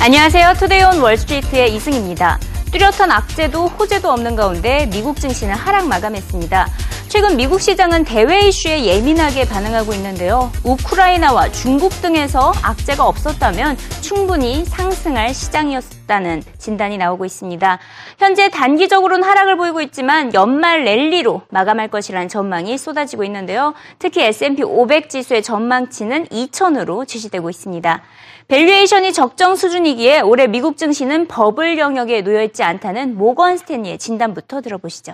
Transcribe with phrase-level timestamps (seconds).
[0.00, 0.54] 안녕하세요.
[0.54, 2.38] 투데이온 월스트리트의 이승입니다.
[2.70, 6.68] 뚜렷한 악재도 호재도 없는 가운데 미국 증시는 하락 마감했습니다.
[7.08, 10.52] 최근 미국 시장은 대외 이슈에 예민하게 반응하고 있는데요.
[10.62, 17.78] 우크라이나와 중국 등에서 악재가 없었다면 충분히 상승할 시장이었다는 진단이 나오고 있습니다.
[18.18, 23.74] 현재 단기적으로는 하락을 보이고 있지만 연말 랠리로 마감할 것이라는 전망이 쏟아지고 있는데요.
[23.98, 28.02] 특히 S&P 500 지수의 전망치는 2천으로 지시되고 있습니다.
[28.47, 35.13] 밸류에이션이 적정 수준이기에 올해 미국 증시는 버블 영역에 놓여 있지 않다는 모건 스탠리의 진단부터 들어보시죠.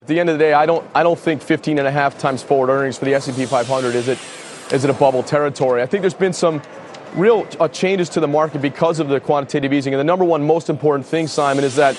[0.00, 2.18] At the end of the day, I don't, I don't think 15 and a half
[2.18, 4.18] times forward earnings for the S&P 500 is it,
[4.72, 5.82] is it a bubble territory.
[5.82, 6.62] I think there's been some
[7.14, 9.92] real uh, changes to the market because of the quantitative easing.
[9.92, 11.96] And the number one most important thing, Simon, is that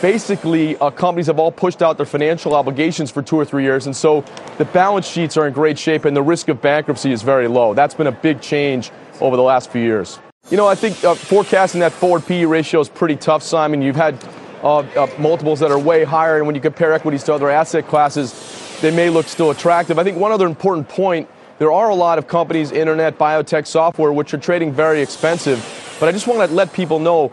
[0.00, 3.86] basically uh, companies have all pushed out their financial obligations for two or three years,
[3.86, 4.24] and so
[4.58, 7.74] the balance sheets are in great shape, and the risk of bankruptcy is very low.
[7.74, 8.90] That's been a big change
[9.20, 10.18] over the last few years.
[10.50, 13.82] You know, I think uh, forecasting that forward PE ratio is pretty tough, Simon.
[13.82, 14.22] You've had
[14.62, 17.86] uh, uh, multiples that are way higher, and when you compare equities to other asset
[17.86, 19.98] classes, they may look still attractive.
[19.98, 21.28] I think one other important point
[21.58, 25.62] there are a lot of companies, internet, biotech, software, which are trading very expensive.
[26.00, 27.30] But I just want to let people know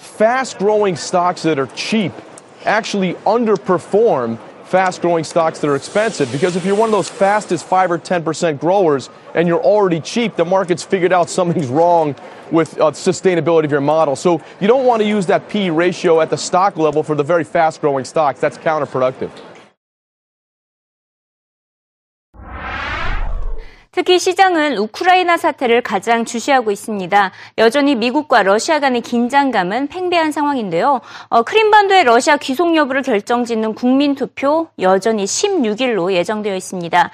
[0.00, 2.12] fast growing stocks that are cheap
[2.64, 7.66] actually underperform fast growing stocks that are expensive because if you're one of those fastest
[7.66, 12.14] 5 or 10% growers and you're already cheap, the market's figured out something's wrong
[12.50, 14.16] with uh, sustainability of your model.
[14.16, 17.24] So you don't want to use that P ratio at the stock level for the
[17.24, 18.40] very fast growing stocks.
[18.40, 19.30] That's counterproductive.
[23.92, 27.32] 특히 시장은 우크라이나 사태를 가장 주시하고 있습니다.
[27.58, 31.00] 여전히 미국과 러시아 간의 긴장감은 팽배한 상황인데요.
[31.28, 37.10] 어, 크림반도의 러시아 귀속 여부를 결정짓는 국민 투표 여전히 16일로 예정되어 있습니다.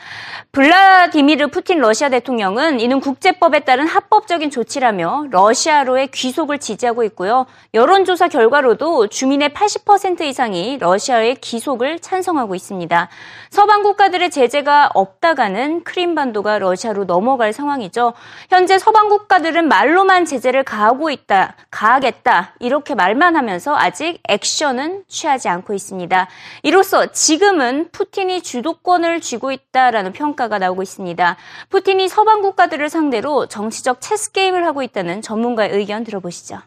[0.52, 7.46] 블라디미르 푸틴 러시아 대통령은 이는 국제법에 따른 합법적인 조치라며 러시아로의 귀속을 지지하고 있고요.
[7.72, 13.08] 여론조사 결과로도 주민의 80% 이상이 러시아의 귀속을 찬성하고 있습니다.
[13.48, 18.12] 서방 국가들의 제재가 없다가는 크림반도가 러시아로 넘어갈 상황이죠.
[18.50, 25.74] 현재 서방 국가들은 말로만 제재를 가하고 있다, 가하겠다 이렇게 말만 하면서 아직 액션은 취하지 않고
[25.74, 26.28] 있습니다.
[26.62, 31.36] 이로써 지금은 푸틴이 주도권을 쥐고 있다라는 평가가 나오고 있습니다.
[31.70, 36.60] 푸틴이 서방 국가들을 상대로 정치적 체스 게임을 하고 있다는 전문가의 의견 들어보시죠.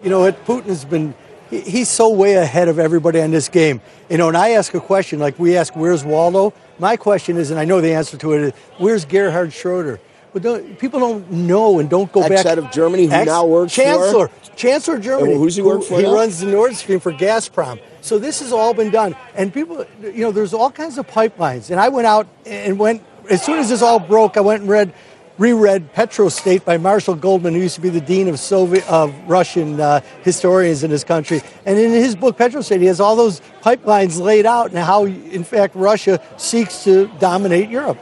[0.00, 0.44] You know what?
[0.44, 1.14] Putin has been
[1.50, 3.80] he's so way ahead of everybody on this game.
[4.08, 7.50] You know, and I ask a question like we ask, "Where's Waldo?" My question is,
[7.50, 10.00] and I know the answer to it is, "Where's Gerhard Schroeder?"
[10.32, 12.46] But don't, people don't know and don't go Ex back.
[12.46, 15.34] head of Germany, who Ex- now works Chancellor, for Chancellor of Germany.
[15.34, 16.12] Who's he work for He now?
[16.12, 17.80] runs the Nord Stream for Gazprom.
[18.02, 21.70] So this has all been done, and people, you know, there's all kinds of pipelines.
[21.70, 24.36] And I went out and went as soon as this all broke.
[24.36, 24.92] I went and read
[25.38, 29.80] reread Petrostate by Marshall Goldman, who used to be the dean of Soviet of Russian
[29.80, 31.40] uh, historians in this country.
[31.64, 35.44] And in his book Petrostate, he has all those pipelines laid out and how, in
[35.44, 37.98] fact, Russia seeks to dominate Europe.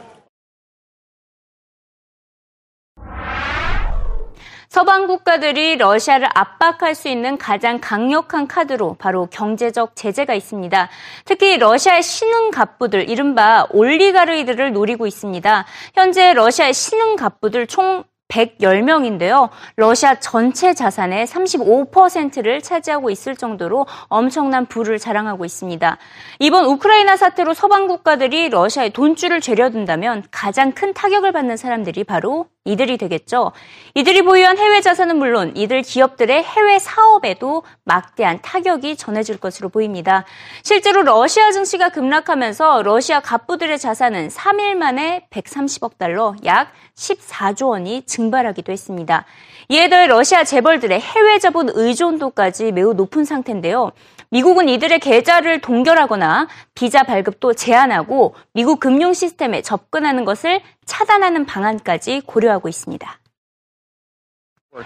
[4.77, 10.89] 서방 국가들이 러시아를 압박할 수 있는 가장 강력한 카드로 바로 경제적 제재가 있습니다.
[11.25, 15.65] 특히 러시아의 신흥 갑부들, 이른바 올리가르이들을 노리고 있습니다.
[15.95, 19.49] 현재 러시아의 신흥 갑부들 총 110명인데요.
[19.77, 25.97] 러시아 전체 자산의 35%를 차지하고 있을 정도로 엄청난 부를 자랑하고 있습니다.
[26.39, 32.97] 이번 우크라이나 사태로 서방 국가들이 러시아의 돈줄을 죄려둔다면 가장 큰 타격을 받는 사람들이 바로 이들이
[32.97, 33.53] 되겠죠.
[33.95, 40.25] 이들이 보유한 해외 자산은 물론 이들 기업들의 해외 사업에도 막대한 타격이 전해질 것으로 보입니다.
[40.63, 48.71] 실제로 러시아 증시가 급락하면서 러시아 갑부들의 자산은 3일 만에 130억 달러, 약 14조 원이 증발하기도
[48.71, 49.25] 했습니다.
[49.69, 53.91] 이에 더해 러시아 재벌들의 해외 자본 의존도까지 매우 높은 상태인데요.
[54.29, 62.67] 미국은 이들의 계좌를 동결하거나 비자 발급도 제한하고 미국 금융 시스템에 접근하는 것을 차단하는 방안까지 고려하고
[62.67, 63.19] 있습니다.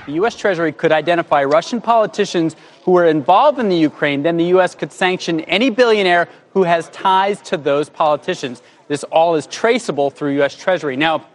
[0.05, 0.37] The U.S.
[0.37, 2.55] Treasury could identify Russian politicians
[2.85, 4.73] who were involved in the Ukraine, then the U.S.
[4.73, 8.61] could sanction any billionaire who has ties to those politicians.
[8.87, 10.55] This all is traceable through U.S.
[10.55, 10.95] Treasury.
[10.95, 11.25] Now,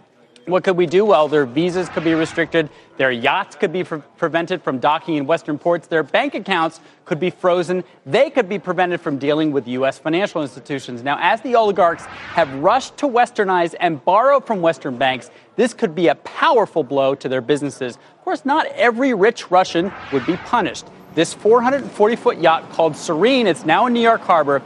[0.47, 1.05] what could we do?
[1.05, 5.27] Well, their visas could be restricted, their yachts could be pre- prevented from docking in
[5.27, 9.67] Western ports, their bank accounts could be frozen, they could be prevented from dealing with
[9.67, 9.99] U.S.
[9.99, 11.03] financial institutions.
[11.03, 15.95] Now, as the oligarchs have rushed to westernize and borrow from Western banks, this could
[15.95, 17.97] be a powerful blow to their businesses.
[17.97, 20.87] Of course, not every rich Russian would be punished.
[21.15, 24.63] This 440 foot yacht called Serene, it's now in New York Harbor,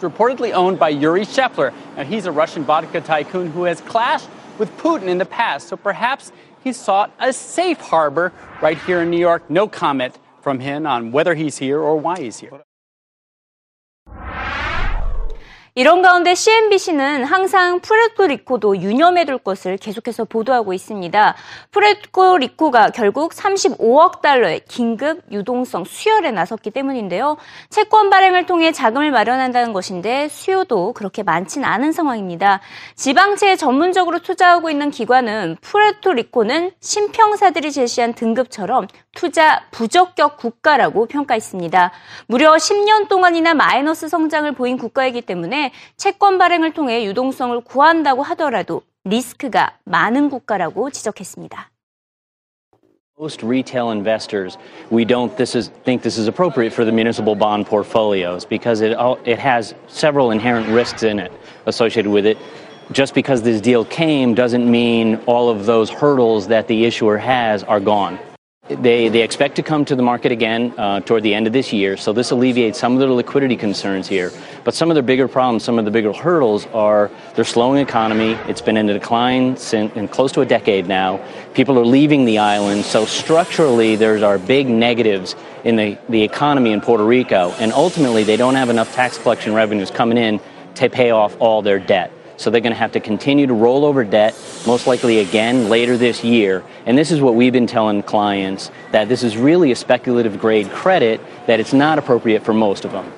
[0.00, 1.72] reportedly owned by Yuri Shepler.
[1.96, 4.28] Now, he's a Russian vodka tycoon who has clashed
[4.62, 6.30] with Putin in the past, so perhaps
[6.62, 9.50] he sought a safe harbor right here in New York.
[9.50, 12.62] No comment from him on whether he's here or why he's here.
[15.74, 21.34] 이런 가운데 CNBC는 항상 푸레토리코도 유념해둘 것을 계속해서 보도하고 있습니다.
[21.70, 27.38] 푸레토리코가 결국 35억 달러의 긴급 유동성 수혈에 나섰기 때문인데요.
[27.70, 32.60] 채권 발행을 통해 자금을 마련한다는 것인데 수요도 그렇게 많진 않은 상황입니다.
[32.96, 41.92] 지방채에 전문적으로 투자하고 있는 기관은 푸레토리코는 신평사들이 제시한 등급처럼 투자 부적격 국가라고 평가했습니다.
[42.26, 49.76] 무려 10년 동안이나 마이너스 성장을 보인 국가이기 때문에 채권 발행을 통해 유동성을 구한다고 하더라도 리스크가
[49.84, 51.70] 많은 국가라고 지적했습니다.
[53.18, 54.58] Most retail investors,
[54.90, 58.96] we don't this is, think this is appropriate for the municipal bond portfolios because it,
[59.24, 61.30] it has several inherent risks in it
[61.66, 62.38] associated with it.
[62.90, 67.62] Just because this deal came doesn't mean all of those hurdles that the issuer has
[67.62, 68.18] are gone.
[68.68, 71.72] They, they expect to come to the market again uh, toward the end of this
[71.72, 74.30] year, so this alleviates some of their liquidity concerns here.
[74.62, 78.32] But some of their bigger problems, some of the bigger hurdles are their slowing economy.
[78.48, 81.20] It's been in a decline since in close to a decade now.
[81.54, 86.70] People are leaving the island, so structurally there are big negatives in the, the economy
[86.70, 90.40] in Puerto Rico, and ultimately they don't have enough tax collection revenues coming in
[90.76, 92.12] to pay off all their debt.
[92.42, 94.34] So they're going to have to continue to roll over debt,
[94.66, 96.64] most likely again later this year.
[96.86, 100.68] And this is what we've been telling clients that this is really a speculative grade
[100.70, 103.12] credit, that it's not appropriate for most of them.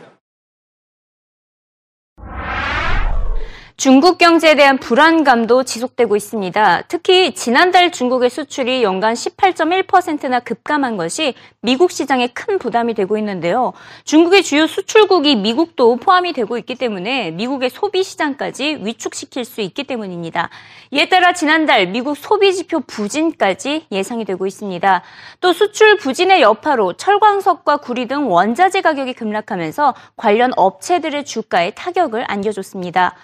[3.76, 6.82] 중국 경제에 대한 불안감도 지속되고 있습니다.
[6.86, 13.72] 특히 지난달 중국의 수출이 연간 18.1%나 급감한 것이 미국 시장에 큰 부담이 되고 있는데요.
[14.04, 20.50] 중국의 주요 수출국이 미국도 포함이 되고 있기 때문에 미국의 소비 시장까지 위축시킬 수 있기 때문입니다.
[20.92, 25.02] 이에 따라 지난달 미국 소비 지표 부진까지 예상이 되고 있습니다.
[25.40, 33.16] 또 수출 부진의 여파로 철광석과 구리 등 원자재 가격이 급락하면서 관련 업체들의 주가에 타격을 안겨줬습니다.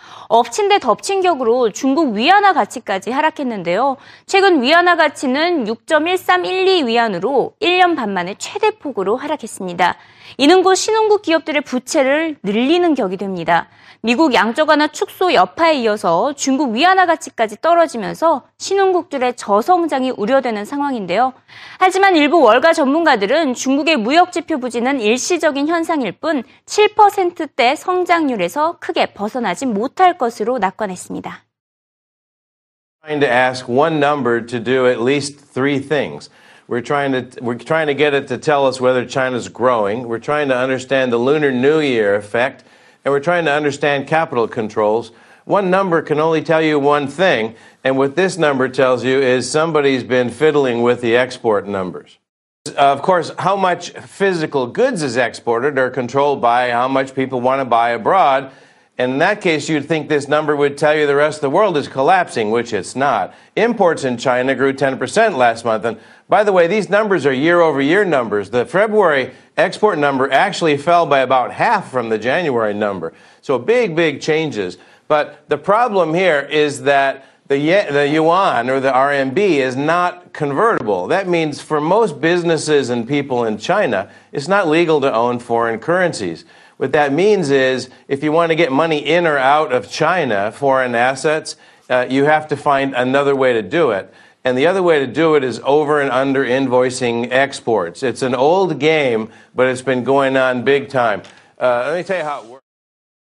[0.50, 3.96] 엎친 데 덮친 격으로 중국 위안화 가치까지 하락했는데요.
[4.26, 9.94] 최근 위안화 가치는 6.1312 위안으로 1년 반 만에 최대폭으로 하락했습니다.
[10.38, 13.68] 이는 곧 신흥국 기업들의 부채를 늘리는 격이 됩니다.
[14.02, 21.34] 미국 양적 완화 축소 여파에 이어서 중국 위안화 가치까지 떨어지면서 신흥국들의 저성장이 우려되는 상황인데요.
[21.78, 29.66] 하지만 일부 월가 전문가들은 중국의 무역 지표 부진은 일시적인 현상일 뿐 7%대 성장률에서 크게 벗어나지
[29.66, 31.44] 못할 것으로 낙관했습니다.
[33.02, 36.30] Trying to ask one number to do at least three things.
[36.68, 40.06] We're trying to we're trying to get it to tell us whether China's growing.
[40.06, 42.62] We're trying to understand the Lunar New Year effect,
[43.04, 45.12] and we're trying to understand capital controls.
[45.44, 49.50] One number can only tell you one thing, and what this number tells you is
[49.50, 52.18] somebody's been fiddling with the export numbers.
[52.68, 57.40] Uh, of course, how much physical goods is exported are controlled by how much people
[57.40, 58.52] want to buy abroad.
[59.00, 61.48] And in that case, you'd think this number would tell you the rest of the
[61.48, 63.34] world is collapsing, which it's not.
[63.56, 65.86] Imports in China grew 10% last month.
[65.86, 65.98] And
[66.28, 68.50] by the way, these numbers are year over year numbers.
[68.50, 73.14] The February export number actually fell by about half from the January number.
[73.40, 74.76] So big, big changes.
[75.08, 77.56] But the problem here is that the,
[77.90, 81.06] the yuan or the RMB is not convertible.
[81.06, 85.80] That means for most businesses and people in China, it's not legal to own foreign
[85.80, 86.44] currencies.
[86.80, 90.50] What that means is if you want to get money in or out of China,
[90.50, 91.56] foreign assets,
[91.90, 94.10] uh, you have to find another way to do it.
[94.44, 98.02] And the other way to do it is over and under invoicing exports.
[98.02, 101.20] It's an old game, but it's been going on big time.
[101.58, 102.64] Uh, let me tell you how it works.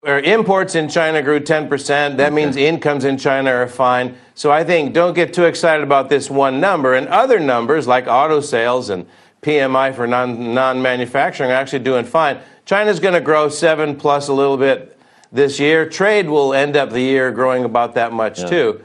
[0.02, 4.18] Where imports in China grew 10%, that means incomes in China are fine.
[4.36, 6.94] So I think don't get too excited about this one number.
[6.94, 9.08] And other numbers like auto sales and
[9.42, 12.40] PMI for non manufacturing are actually doing fine.
[12.72, 14.98] China's going to grow seven plus a little bit
[15.30, 15.90] this year.
[15.90, 18.48] Trade will end up the year growing about that much yeah.
[18.48, 18.80] too.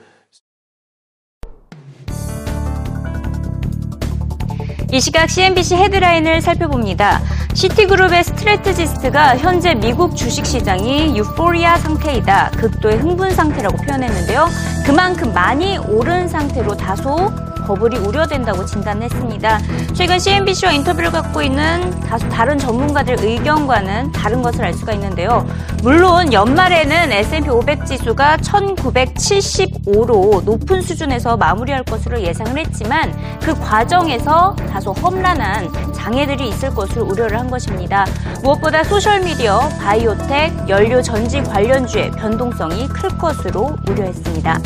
[4.92, 7.20] 이 시각 CNBC 헤드라인을 살펴봅니다.
[7.54, 12.50] 시티그룹의 스트레트지스트가 현재 미국 주식시장이 유포리아 상태이다.
[12.56, 14.48] 극도의 흥분 상태라고 표현했는데요.
[14.84, 17.30] 그만큼 많이 오른 상태로 다소
[17.66, 19.60] 버블이 우려된다고 진단했습니다.
[19.94, 25.46] 최근 CNBC와 인터뷰를 갖고 있는 다수 다른 전문가들 의견과는 다른 것을 알 수가 있는데요.
[25.82, 34.92] 물론 연말에는 S&P 500 지수가 1975로 높은 수준에서 마무리할 것으로 예상을 했지만 그 과정에서 다소
[34.92, 38.06] 험난한 장애들이 있을 것을 우려를 한 것입니다.
[38.42, 44.60] 무엇보다 소셜미디어, 바이오텍, 연료 전지 관련주의 변동성이 클 것으로 우려했습니다.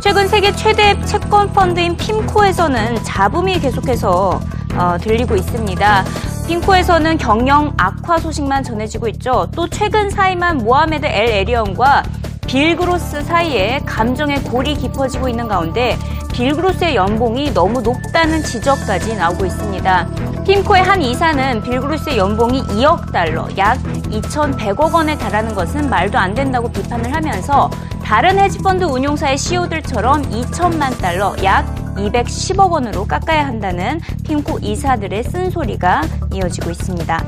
[0.00, 4.40] 최근 세계 최대 채권 펀드인 핌코에서는 잡음이 계속해서
[4.74, 6.04] 어, 들리고 있습니다.
[6.48, 9.48] 핌코에서는 경영 악화 소식만 전해지고 있죠.
[9.54, 12.04] 또 최근 사임한 모하메드 엘 에리언과
[12.46, 15.98] 빌그로스 사이에 감정의 골이 깊어지고 있는 가운데
[16.32, 20.08] 빌그로스의 연봉이 너무 높다는 지적까지 나오고 있습니다.
[20.46, 26.72] 핌코의 한 이사는 빌그로스의 연봉이 2억 달러, 약 2,100억 원에 달하는 것은 말도 안 된다고
[26.72, 27.70] 비판을 하면서
[28.10, 36.02] 다른 헤지펀드 운용사의 CEO들처럼 2천만 달러, 약 210억 원으로 깎아야 한다는 핌코 이사들의 쓴소리가
[36.34, 37.24] 이어지고 있습니다.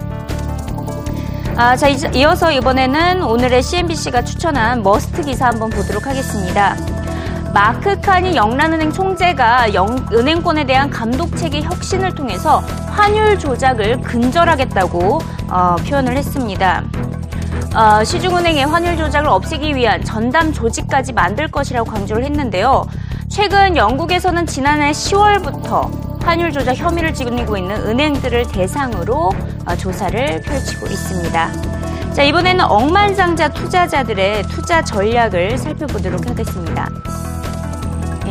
[1.55, 6.75] 아, 자, 이어서 이번에는 오늘의 CNBC가 추천한 must 기사 한번 보도록 하겠습니다.
[7.55, 12.59] 마크 카니 영란은행 총재가 영, 은행권에 대한 감독체계 혁신을 통해서
[12.91, 16.83] 환율 조작을 근절하겠다고 어, 표현을 했습니다.
[17.75, 22.87] 어, 시중은행의 환율 조작을 없애기 위한 전담 조직까지 만들 것이라고 강조를 했는데요.
[23.31, 29.33] 최근 영국에서는 지난해 10월부터 환율 조작 혐의를 지니고 있는 은행들을 대상으로
[29.65, 32.13] 어, 조사를 펼치고 있습니다.
[32.13, 36.91] 자, 이번에는 억만장자 투자자들의 투자 전략을 살펴보도록 하겠습니다.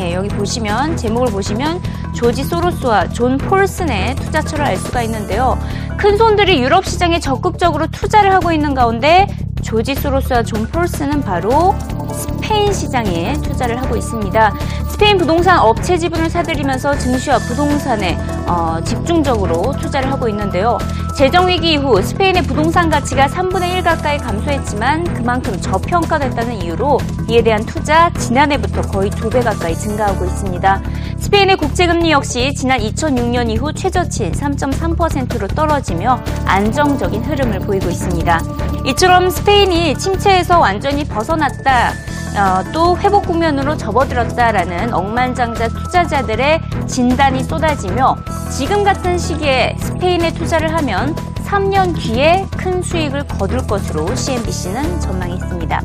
[0.02, 1.80] 예, 여기 보시면 제목을 보시면
[2.12, 5.56] 조지 소로스와 존 폴슨의 투자처를 알 수가 있는데요.
[5.96, 9.28] 큰 손들이 유럽 시장에 적극적으로 투자를 하고 있는 가운데
[9.62, 11.76] 조지 소로스와 존 폴슨은 바로
[12.12, 14.52] 스페인 시장에 투자를 하고 있습니다.
[14.90, 18.18] 스페인 부동산 업체 지분을 사들이면서 증시와 부동산에
[18.52, 20.76] 어, 집중적으로 투자를 하고 있는데요.
[21.16, 26.98] 재정위기 이후 스페인의 부동산 가치가 3분의 1 가까이 감소했지만 그만큼 저평가됐다는 이유로
[27.30, 30.82] 이에 대한 투자 지난해부터 거의 두배 가까이 증가하고 있습니다.
[31.18, 38.40] 스페인의 국제금리 역시 지난 2006년 이후 최저치인 3.3%로 떨어지며 안정적인 흐름을 보이고 있습니다.
[38.86, 42.11] 이처럼 스페인이 침체에서 완전히 벗어났다.
[42.34, 48.16] 어, 또 회복 국면으로 접어들었다라는 억만장자 투자자들의 진단이 쏟아지며
[48.50, 51.14] 지금 같은 시기에 스페인에 투자를 하면
[51.46, 55.82] 3년 뒤에 큰 수익을 거둘 것으로 CNBC는 전망했습니다.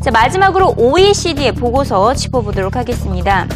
[0.00, 3.46] 자, 마지막으로 OECD의 보고서 짚어보도록 하겠습니다.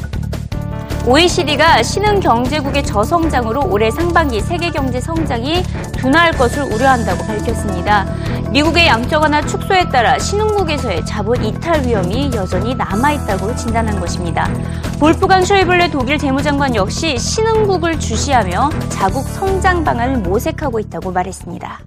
[1.06, 8.04] OECD가 신흥 경제국의 저성장으로 올해 상반기 세계 경제 성장이 둔화할 것을 우려한다고 밝혔습니다.
[8.50, 14.48] 미국의 양적 완화 축소에 따라 신흥국에서의 자본 이탈 위험이 여전히 남아있다고 진단한 것입니다.
[14.98, 21.80] 볼프강 쇼이블레 독일 재무장관 역시 신흥국을 주시하며 자국 성장 방안을 모색하고 있다고 말했습니다.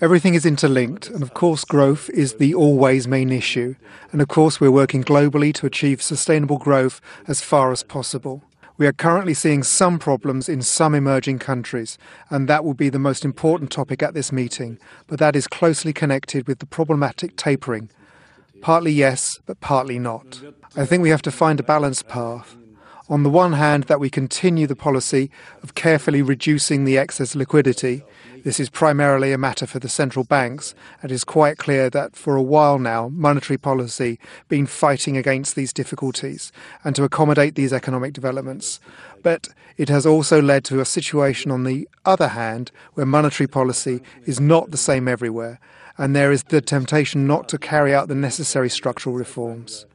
[0.00, 3.74] Everything is interlinked, and of course, growth is the always main issue.
[4.12, 8.42] And of course, we're working globally to achieve sustainable growth as far as possible.
[8.78, 11.96] We are currently seeing some problems in some emerging countries,
[12.28, 15.94] and that will be the most important topic at this meeting, but that is closely
[15.94, 17.88] connected with the problematic tapering.
[18.60, 20.42] Partly yes, but partly not.
[20.76, 22.56] I think we have to find a balanced path.
[23.08, 25.30] On the one hand, that we continue the policy
[25.62, 28.02] of carefully reducing the excess liquidity,
[28.46, 30.72] this is primarily a matter for the central banks,
[31.02, 35.16] and it is quite clear that for a while now, monetary policy has been fighting
[35.16, 36.52] against these difficulties
[36.84, 38.78] and to accommodate these economic developments.
[39.24, 44.00] But it has also led to a situation, on the other hand, where monetary policy
[44.26, 45.58] is not the same everywhere,
[45.98, 49.86] and there is the temptation not to carry out the necessary structural reforms.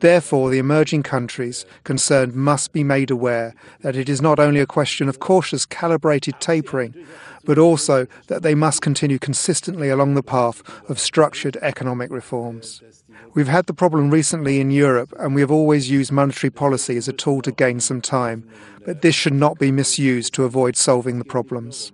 [0.00, 4.66] Therefore, the emerging countries concerned must be made aware that it is not only a
[4.66, 7.06] question of cautious, calibrated tapering,
[7.46, 12.82] but also that they must continue consistently along the path of structured economic reforms.
[13.34, 17.08] We've had the problem recently in Europe, and we have always used monetary policy as
[17.08, 18.48] a tool to gain some time,
[18.84, 21.92] but this should not be misused to avoid solving the problems.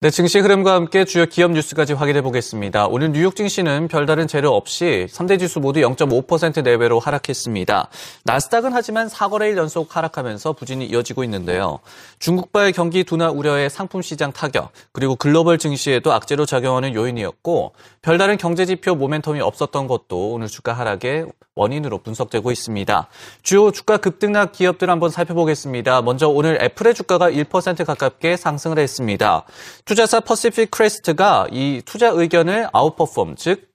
[0.00, 2.86] 네, 증시 흐름과 함께 주요 기업 뉴스까지 확인해 보겠습니다.
[2.86, 7.88] 오늘 뉴욕 증시는 별다른 재료 없이 3대 지수 모두 0.5% 내외로 하락했습니다.
[8.22, 11.80] 나스닥은 하지만 4거래일 연속 하락하면서 부진이 이어지고 있는데요.
[12.20, 18.66] 중국발 경기 둔화 우려의 상품 시장 타격, 그리고 글로벌 증시에도 악재로 작용하는 요인이었고 별다른 경제
[18.66, 21.26] 지표 모멘텀이 없었던 것도 오늘 주가 하락의
[21.58, 23.08] 원인으로 분석되고 있습니다.
[23.42, 26.02] 주요 주가 급등락 기업들 한번 살펴보겠습니다.
[26.02, 29.44] 먼저 오늘 애플의 주가가 1% 가깝게 상승을 했습니다.
[29.88, 33.70] 투자사 퍼시픽 크레스트가 이 투자 의견을 아웃퍼폼, 즉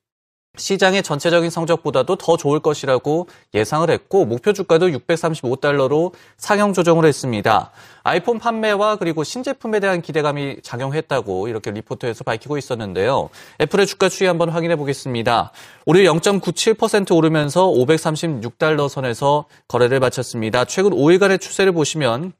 [0.55, 7.71] 시장의 전체적인 성적보다도 더 좋을 것이라고 예상을 했고 목표 주가도 635달러로 상향 조정을 했습니다.
[8.03, 13.29] 아이폰 판매와 그리고 신제품에 대한 기대감이 작용했다고 이렇게 리포트에서 밝히고 있었는데요.
[13.61, 15.51] 애플의 주가 추이 한번 확인해 보겠습니다.
[15.87, 20.65] 오늘 0.97% 오르면서 536달러 선에서 거래를 마쳤습니다.
[20.65, 22.33] 최근 5일간의 추세를 보시면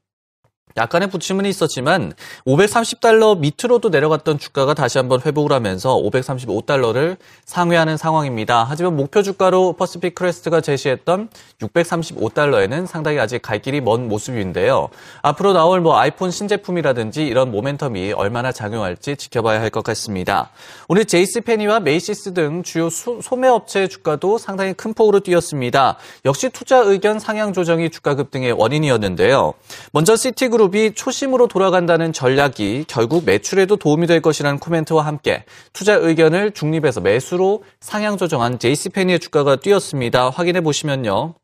[0.76, 2.14] 약간의 부침은 있었지만
[2.46, 8.64] 530달러 밑으로도 내려갔던 주가가 다시 한번 회복을 하면서 535달러를 상회하는 상황입니다.
[8.66, 11.28] 하지만 목표 주가로 퍼시픽 크레스트가 제시했던
[11.60, 14.88] 635달러에는 상당히 아직 갈 길이 먼 모습인데요.
[15.22, 20.50] 앞으로 나올 뭐 아이폰 신제품이라든지 이런 모멘텀이 얼마나 작용할지 지켜봐야 할 것 같습니다.
[20.88, 25.96] 오늘 제이씨 페니와 메이시스 등 주요 소, 매업체 주가도 상당히 큰 폭으로 뛰었습니다.
[26.24, 29.54] 역시 투자 의견 상향 조정이 주가 급등의 원인이었는데요.
[29.92, 35.44] 먼저 시티그룹 그룹이 초심으로 돌아간다는 전략이 결국 매출에도 도움이 될 것이라는 코멘트와 함께
[35.74, 40.30] 투자 의견을 중립에서 매수로 상향 조정한 제이시페니의 주가가 뛰었습니다.
[40.30, 41.34] 확인해 보시면요.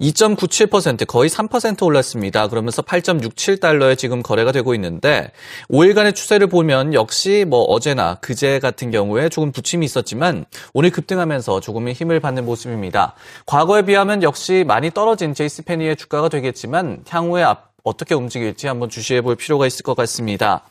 [0.00, 2.48] 2.97% 거의 3% 올랐습니다.
[2.48, 5.30] 그러면서 8.67달러에 지금 거래가 되고 있는데
[5.70, 11.94] 5일간의 추세를 보면 역시 뭐 어제나 그제 같은 경우에 조금 부침이 있었지만 오늘 급등하면서 조금의
[11.94, 13.14] 힘을 받는 모습입니다.
[13.46, 19.22] 과거에 비하면 역시 많이 떨어진 제이씨 페니의 주가가 되겠지만 향후에 앞 어떻게 움직일지 한번 주시해
[19.22, 20.62] 볼 필요가 있을 것 같습니다.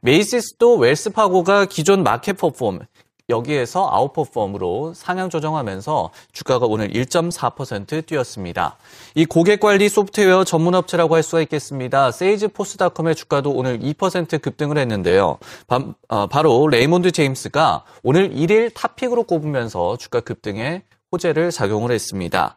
[0.00, 2.80] 메이시스도 웰스파고가 기존 market perform
[3.28, 8.76] 여기에서 아웃퍼폼으로 상향 조정하면서 주가가 오늘 1.4% 뛰었습니다.
[9.14, 12.10] 이 고객관리 소프트웨어 전문 업체라고 할 수가 있겠습니다.
[12.10, 15.38] 세일즈포스닷컴의 주가도 오늘 2% 급등을 했는데요.
[15.66, 22.56] 바, 어, 바로 레이몬드 제임스가 오늘 1일 top pick으로 꼽으면서 주가 급등에 호재로 작용을 했습니다.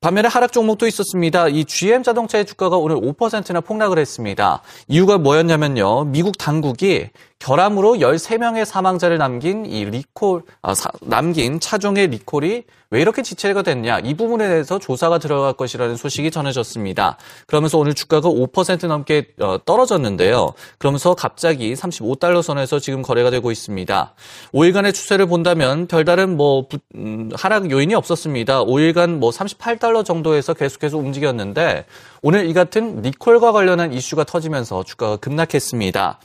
[0.00, 1.48] 반면에 하락 종목도 있었습니다.
[1.48, 4.62] 이 GM 자동차의 주가가 오늘 5%나 폭락을 했습니다.
[4.88, 6.04] 이유가 뭐였냐면요.
[6.04, 13.22] 미국 당국이 결함으로 13명의 사망자를 남긴 이 리콜, 아, 사, 남긴 차종의 리콜이 왜 이렇게
[13.22, 13.98] 지체가 됐냐.
[14.00, 17.18] 이 부분에 대해서 조사가 들어갈 것이라는 소식이 전해졌습니다.
[17.46, 20.54] 그러면서 오늘 주가가 5% 넘게 어, 떨어졌는데요.
[20.78, 24.14] 그러면서 갑자기 35달러 선에서 지금 거래가 되고 있습니다.
[24.52, 28.64] 5일간의 추세를 본다면 별다른 뭐 부, 음, 하락 요인이 없었습니다.
[28.64, 31.86] 5일간 뭐 38달러 정도에서 계속해서 움직였는데
[32.22, 36.20] 오늘 이 같은 리콜과 관련한 이슈가 터지면서 주가가 급락했습니다.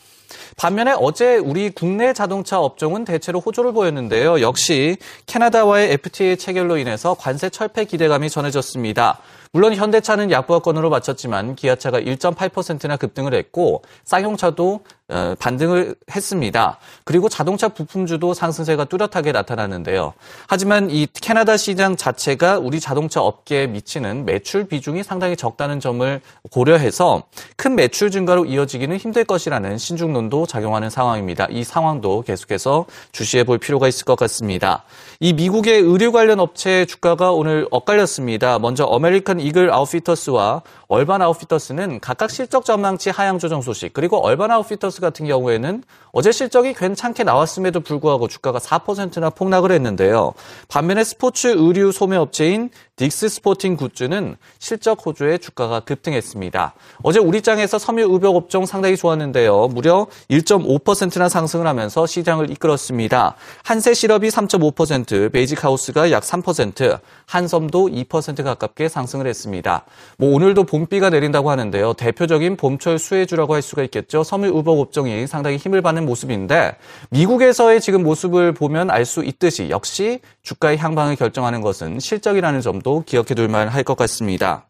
[0.57, 4.41] 반면에 어제 우리 국내 자동차 업종은 대체로 호조를 보였는데요.
[4.41, 9.19] 역시 캐나다와의 FTA 체결로 인해서 관세 철폐 기대감이 전해졌습니다.
[9.53, 15.00] 물론 현대차는 약부하권으로 마쳤지만 기아차가 1.8%나 급등을 했고 쌍용차도 어,
[15.39, 16.77] 반등을 했습니다.
[17.03, 20.13] 그리고 자동차 부품주도 상승세가 뚜렷하게 나타나는데요.
[20.47, 26.21] 하지만 이 캐나다 시장 자체가 우리 자동차 업계에 미치는 매출 비중이 상당히 적다는 점을
[26.51, 27.23] 고려해서
[27.57, 31.47] 큰 매출 증가로 이어지기는 힘들 것이라는 신중론도 작용하는 상황입니다.
[31.49, 34.83] 이 상황도 계속해서 주시해 볼 필요가 있을 것 같습니다.
[35.19, 38.59] 이 미국의 의류 관련 업체 주가가 오늘 엇갈렸습니다.
[38.59, 45.00] 먼저 어메리칸 이글 아웃피터스와 Urban Outfitters는 각각 실적 전망치 하향 조정 소식, 그리고 Urban Outfitters
[45.01, 45.83] 같은 경우에는
[46.13, 50.33] 어제 실적이 괜찮게 나왔음에도 불구하고 주가가 4%나 폭락을 했는데요.
[50.69, 52.69] 반면에 스포츠 의류 소매 업체인
[53.01, 56.75] Dick's Sporting Goods는 실적 호조에 주가가 급등했습니다.
[57.01, 59.69] 어제 우리장에서 섬유 의복 업종 상당히 좋았는데요.
[59.69, 63.35] 무려 1.5%나 상승을 하면서 시장을 이끌었습니다.
[63.63, 69.83] 한세실업이 3.5%, 베이직 하우스가 약 3%, 한섬도 2% 가깝게 상승을 했습니다.
[70.17, 71.93] 뭐 오늘도 봄비가 내린다고 하는데요.
[71.93, 74.23] 대표적인 봄철 수혜주라고 할 수가 있겠죠.
[74.23, 76.75] 섬유 의복 업종이 상당히 힘을 받는 모습인데
[77.09, 83.03] 미국에서의 지금 모습을 보면 알 수 있듯이 역시 주가의 향방을 결정하는 것은 실적이라는 점도 점도
[83.05, 84.67] 기억해 둘만 할 것 같습니다.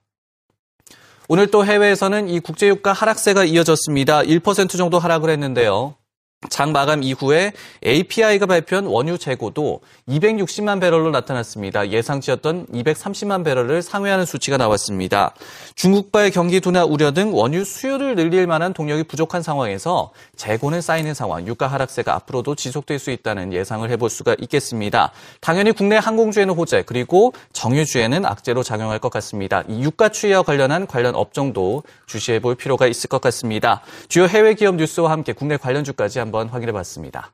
[1.27, 4.21] 오늘 또 해외에서는 이 국제유가 하락세가 이어졌습니다.
[4.21, 5.95] 1% 정도 하락을 했는데요.
[6.49, 7.53] 장 마감 이후에
[7.85, 11.89] API가 발표한 원유 재고도 260만 배럴로 나타났습니다.
[11.89, 15.35] 예상치였던 230만 배럴을 상회하는 수치가 나왔습니다.
[15.75, 21.45] 중국발 경기 둔화 우려 등 원유 수요를 늘릴 만한 동력이 부족한 상황에서 재고는 쌓이는 상황,
[21.45, 25.11] 유가 하락세가 앞으로도 지속될 수 있다는 예상을 해볼 수가 있겠습니다.
[25.41, 29.63] 당연히 국내 항공주에는 호재, 그리고 정유주에는 악재로 작용할 것 같습니다.
[29.67, 33.81] 이 유가 추이와 관련한 관련 업종도 주시해 볼 필요가 있을 것 같습니다.
[34.09, 37.33] 주요 해외 기업 뉴스와 함께 국내 관련 주까지 한번 한번 확인해 봤습니다.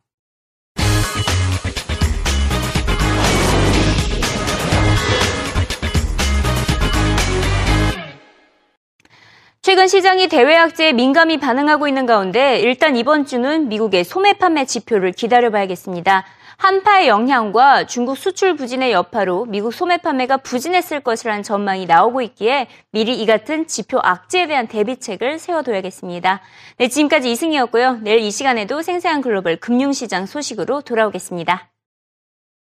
[9.62, 15.12] 최근 시장이 대외 악재에 민감히 반응하고 있는 가운데 일단 이번 주는 미국의 소매 판매 지표를
[15.12, 16.26] 기다려봐야겠습니다.
[16.58, 23.22] 한파의 영향과 중국 수출 부진의 여파로 미국 소매 판매가 부진했을 것이라는 전망이 나오고 있기에 미리
[23.22, 26.42] 이 같은 지표 악재에 대한 대비책을 세워둬야겠습니다.
[26.78, 28.00] 네, 지금까지 이승이었고요.
[28.02, 31.70] 내일 이 시간에도 생생한 글로벌 금융시장 소식으로 돌아오겠습니다.